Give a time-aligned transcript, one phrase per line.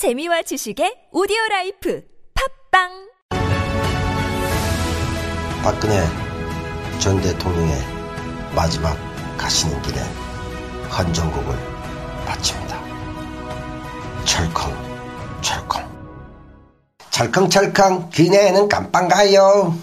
[0.00, 2.00] 재미와 지식의 오디오 라이프
[2.32, 2.88] 팝빵!
[5.62, 6.02] 박근혜
[6.98, 7.76] 전 대통령의
[8.56, 8.96] 마지막
[9.36, 10.00] 가시는 길에
[10.88, 11.54] 헌정곡을
[12.24, 12.82] 바칩니다.
[14.24, 14.72] 철컹
[15.42, 15.82] 철컹.
[17.10, 19.76] 철컹철컹 근혜는 깜빵 가요.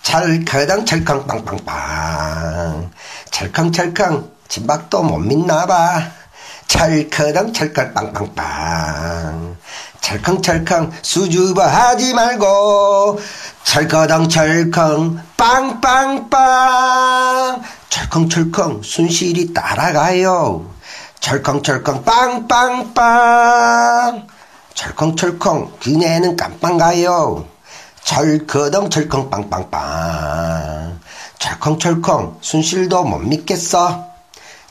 [0.00, 2.90] 철커덩 철컹 빵빵빵.
[3.30, 6.27] 철컹철컹 진박도 못 믿나봐
[6.78, 9.56] 철커덩 철컹 빵빵빵.
[10.00, 13.18] 철컹철컹 수줍어 하지 말고
[13.64, 16.30] 철커덩 철컹 빵빵빵.
[17.88, 20.70] 철컹철컹 순실히 따라가요.
[21.18, 22.94] 철컹철컹 빵빵빵.
[24.74, 27.44] 철컹철컹 그네는 깜빵 가요.
[28.04, 31.00] 철커덩 철컹 빵빵빵.
[31.40, 34.17] 철컹철컹 순실도 못 믿겠어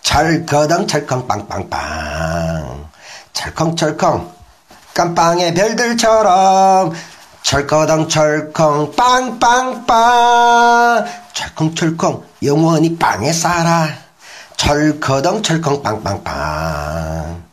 [0.07, 2.88] 철커덩 철컹 빵빵빵.
[3.34, 4.31] 철컹철컹
[4.93, 6.93] 깜빵의 별들처럼.
[7.43, 9.86] 철커덩 철컹 빵빵빵.
[11.33, 13.89] 철컹철컹 영원히 빵에 살아.
[14.55, 17.44] 철커덩 철컹 빵빵빵.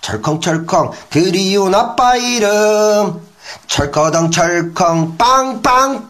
[0.00, 3.29] 철컹철컹 그리운 아빠 이름
[3.66, 6.08] 철커덩 철컹 빵빵빵.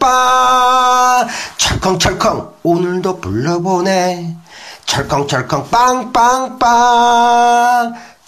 [1.57, 4.35] 철컹철컹 오늘도 불러보내.
[4.85, 6.59] 철컹철컹 빵빵빵.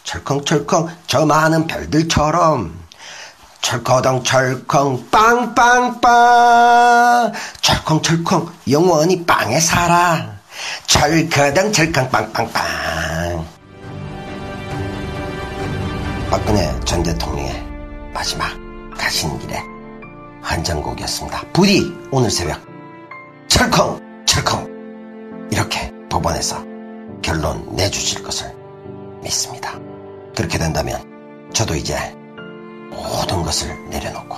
[0.03, 2.83] 철컹철컹 저 많은 별들처럼.
[3.61, 6.01] 철커덩 철컹 빵빵빵.
[7.61, 10.33] 철컹철컹 영원히 빵에 살아.
[10.87, 13.45] 철커덩 철컹 빵빵빵.
[16.29, 17.63] 박근혜 전 대통령의
[18.13, 18.62] 마지막
[18.97, 19.59] 가시는 길에
[20.41, 21.41] 한정곡이었습니다.
[21.53, 22.61] 부디 오늘 새벽
[23.47, 26.63] 철컹 철컹 이렇게 법원에서
[27.21, 28.53] 결론 내주실 것을
[29.21, 29.73] 믿습니다.
[30.35, 30.99] 그렇게 된다면
[31.53, 31.95] 저도 이제
[32.91, 34.35] 모든 것을 내려놓고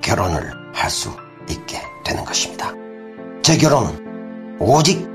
[0.00, 1.10] 결혼을 할 수
[1.48, 2.72] 있게 되는 것입니다.
[3.42, 5.06] 제 결혼은 오직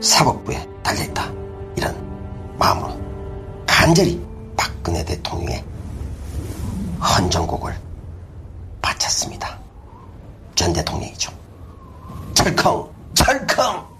[0.00, 1.30] 사법부에 달려있다.
[1.76, 2.98] 이런 마음으로
[3.66, 4.20] 간절히
[4.56, 5.64] 박근혜 대통령의
[7.00, 7.74] 헌정곡을
[12.44, 13.93] 바쳤습니